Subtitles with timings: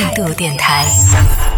[0.00, 0.86] 印度电台，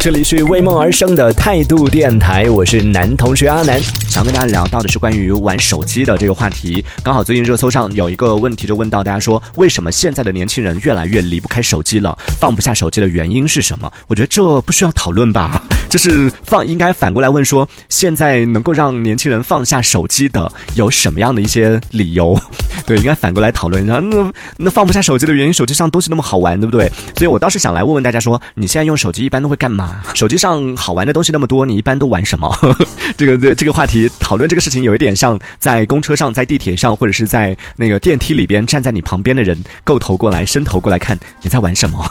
[0.02, 6.84] 这里是为梦而生的态度电台，我是男同学阿南，想跟大家聊到的是关于玩手机的这个话题。
[7.05, 12.18] 刚好最近热搜上有一个问题，就问到大家说，为什么现在的年轻人越来越离不开手机了？
[12.41, 13.88] 放不下手机的原因是什么？
[14.09, 22.37] 我觉得这不需要讨论吧，就是放应该反过来问说，现在能够让年轻人放下手机的有什么样的一些理由？
[22.84, 23.87] 对，应该反过来讨论。
[23.87, 24.03] 那
[24.57, 26.91] 那放不下手机的原因，手机上东西那么好玩，对不对？
[27.16, 29.91] 所以我倒是想来问问大家说，你现在用手机一般都会干嘛？
[30.14, 32.51] 手机上好玩的东西那么多，你一般都玩什么？
[33.16, 42.05] 这个这这个话题讨论这个事情，有一点像在公车上、在地铁上，或者是在那个电梯里边站在你旁边的人，够头过来伸头过来看你在玩什么。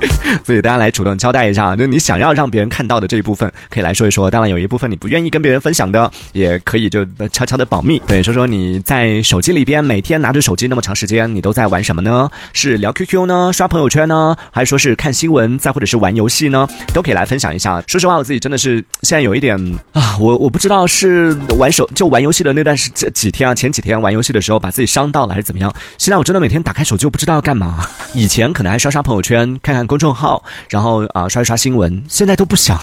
[0.44, 4.30] 所以大家来主动交代一下，就你想要让别人看到的这一部分，可以来说一说。
[4.30, 8.00] 当然，有一部分你不愿意跟别人分享的，也可以就悄悄的保密。
[8.06, 12.30] 对，说说你在手机里边每天拿着手机那么长时间，你都在玩什么呢？
[12.52, 16.66] 是聊 QQ 呢，刷朋友圈呢，还是说是看新闻，再或者是玩游戏呢？
[16.92, 17.82] 都可以来分享一下。
[17.86, 19.56] 说实话，我自己真的是现在有一点
[19.92, 25.72] 啊，我我不知道是玩手就玩游戏的那段时这几天啊，前几天玩游戏的时候把自己伤到了，还是怎么样？
[25.98, 27.86] 现在我真的每天打开手机，我不知道要干嘛。
[28.14, 30.42] 以前可能还刷刷朋友圈，看看公众号。
[30.68, 32.78] 然后啊，刷一刷新闻，现在都不想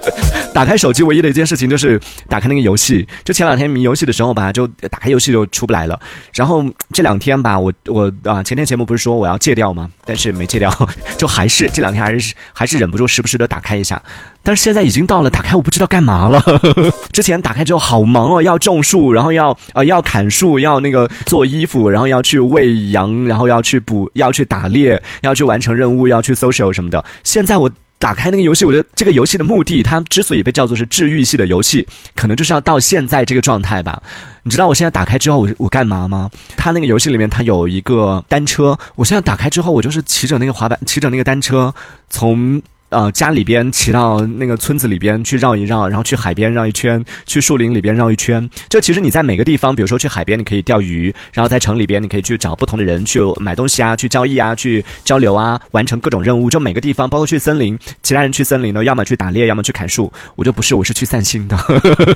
[0.54, 1.02] 打开手机。
[1.02, 3.06] 唯一的一件事情就是打开那个游戏。
[3.24, 5.98] 就前两天迷游戏的时候吧，就打开游戏就出不来了。
[6.32, 9.90] 然后这两天吧，我我啊，前天节目不是说我要戒掉吗？
[10.04, 10.70] 但是没戒掉，
[11.16, 14.02] 就还是这两天还是还是忍不住时不时的打开一下。
[14.48, 16.42] 但是现在已经到了打开我不知道干嘛了。
[17.12, 27.04] 之前打开之后好忙哦，要种树，然后要呃要砍树，要那个做衣服，然后要去喂羊，然后要去捕，要去打猎，要去完成任务，要去 social 什么的。
[27.24, 34.02] 现在我打开那个游戏，我觉得这个游戏的目的，它之所以被叫做是治愈系的游戏，可能就是要到现在这个状态吧。
[34.44, 36.30] 你知道我现在打开之后，我我干嘛吗？
[36.56, 41.74] 它那个游戏里面它有一个单车，我现在打开之后，我就是骑着那个滑板，骑着那个单车
[42.08, 42.62] 从。
[42.90, 48.48] 呃，家里边骑到那个村子里边去绕一绕，然后去海边绕一圈，去树林里边绕一圈。
[48.70, 56.48] 就其实你在每个地方，比如说去海边，你可以钓鱼；然后在城里边，你可以去找不同的人去买东西啊，去交易啊，去交流啊，完成各种任务。
[56.48, 60.10] 就每个地方，包括去森林，其他人去森林呢，要么去打猎，要么去砍树。
[60.34, 61.58] 我就不是，我是去散心的。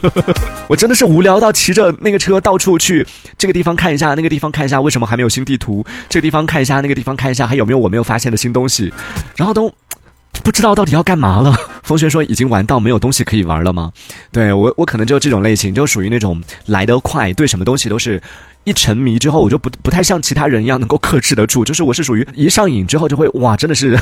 [0.68, 3.06] 我真的是无聊到骑着那个车到处去，
[3.36, 5.84] 这个地方看一下，那个地方看一下，为什么还没有新地图？
[6.08, 8.90] 这个地方看一下，那个地方看一下，还有没有我没有发现的新东西？
[9.36, 9.70] 然后都。
[10.42, 11.54] 不知道到底要干嘛了。
[11.82, 13.92] 风轩说：“已经玩到没有东西可以玩了吗？”
[14.32, 18.22] 对我，我可能就这种类型，就属于那种来得快，对什么东西都是。
[18.64, 23.98] 一沉迷之后，我就不不太像其他人一样能够克制得住，就是我是属于一上瘾之后就会哇，真的是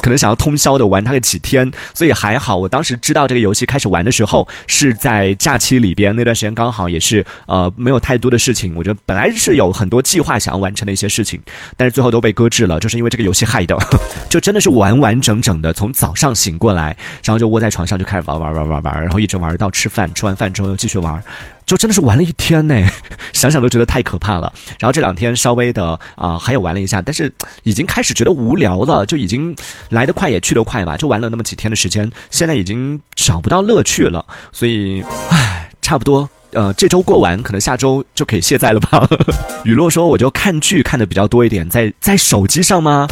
[0.00, 11.40] 可能想要通宵的玩它个几天，所以还好，我当时知道这个游戏开始玩的时候是在假期里边，那段时间刚好也是呃没有太多的事情，我觉得本来是有很多计划想要完成的一些事情，
[11.76, 13.76] 但是最后都被搁置了，就是因为这个游戏害的，
[14.28, 21.22] 就真的是完完整整的从早上醒过来，然后就窝在床上就开始玩玩玩玩玩，然后一直玩到吃饭，吃完饭之后又继续玩。
[21.70, 22.74] 就真的是玩了一天呢，
[23.32, 24.52] 想想都觉得太可怕了。
[24.80, 27.32] 然后这两天稍微的啊，还有玩了一下，但是
[27.62, 29.54] 已经开始觉得无聊了，就已经
[29.90, 34.26] 来得快也去得快吧，就玩了那么几天的时间，现在已经找不到乐趣了。
[34.50, 35.00] 所以，
[35.30, 39.08] 唉，差不多，呃，这周过完，可能下周就可以卸载了吧。
[39.62, 43.06] 雨落说，我就看剧看的比较多一点，在在手机上吗？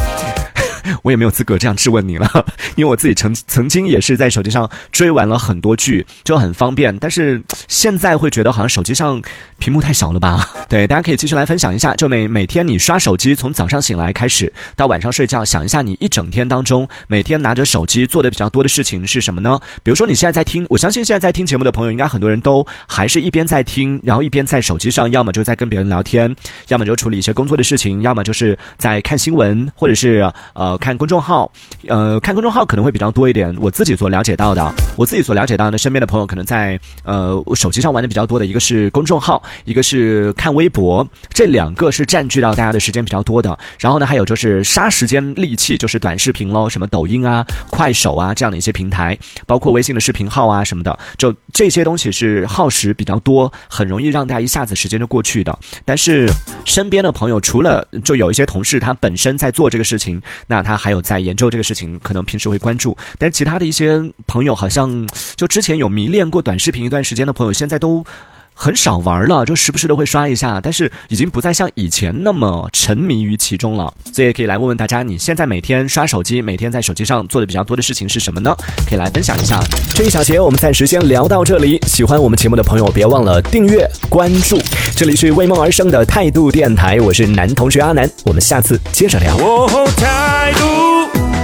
[1.03, 2.45] 我也没有资格这样质问你了，
[2.75, 6.97] 因为我自己曾曾经也是在手机上追完了很多剧，就很方便。
[6.97, 9.21] 但是现在会觉得好像手机上
[9.57, 10.47] 屏幕太小了吧？
[10.67, 19.59] 对，大家可以继续来分享一下，就每每天你刷手机，从早上醒来开始到晚上睡觉，想一下你一整天当中每天拿着手机做的比较多的事情是什么呢？
[19.83, 26.35] 比如说你现在在听，我相信现在在听节目的朋友，应该很多人都还是一边在听，然后一边在手机上，要么就在跟别人聊天，
[26.67, 30.68] 要么就处理一些工作的事情，要么就是在看新闻，或者是呃。
[30.77, 31.51] 看公众号，
[31.87, 33.55] 呃，看公众号可能会比较多一点。
[33.59, 43.57] 我自己所了解到的，我自己所了解到的，身边的朋友可能在呃手机上玩的比较多的，一个是公众号，一个是看微博，这两个是占据到大家的时间比较多的。
[43.79, 49.17] 然后呢，还有就是杀时间利器，就是短视频喽，什么抖音啊、快手啊这样的一些平台，
[49.47, 55.57] 包括微信的视频号啊什么的，就这些东西是耗时比较多，很容易让大家一下子时间就过去的。
[55.83, 56.29] 但是
[56.65, 60.58] 身边的朋友，除了就有一些同事他本身在做这个事情，那。
[60.61, 68.05] 他还有在研究这个事情，可能平时会关注，但是其他的一些朋友，好像就之前有迷恋过短视频一段时间的朋友，现在都
[68.53, 73.93] 很少玩了，就时不时的会刷一下，但是已经不再像以前那么沉迷于其中了。
[74.11, 78.53] 所以也可以来问问大家，你现在每天刷手机，每天在手机上做的比较多的事情是什么呢？
[78.85, 79.61] 可以来分享一下。
[79.95, 84.59] 这一小节我们暂时先聊到这里，喜欢我们节目的朋友别忘了订阅关注。
[84.93, 89.37] 这里是为梦而生的态度电台，我是男同学阿南，我们下次接着聊。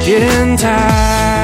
[0.06, 1.35] 电台。